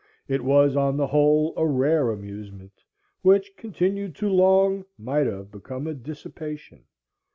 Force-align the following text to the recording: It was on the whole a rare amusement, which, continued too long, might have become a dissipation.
It 0.27 0.43
was 0.43 0.75
on 0.75 0.97
the 0.97 1.05
whole 1.05 1.53
a 1.55 1.67
rare 1.67 2.09
amusement, 2.09 2.83
which, 3.21 3.55
continued 3.55 4.15
too 4.15 4.29
long, 4.29 4.83
might 4.97 5.27
have 5.27 5.51
become 5.51 5.85
a 5.85 5.93
dissipation. 5.93 6.85